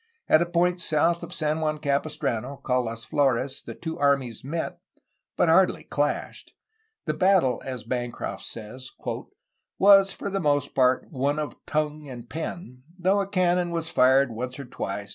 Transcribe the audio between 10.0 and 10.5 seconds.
for the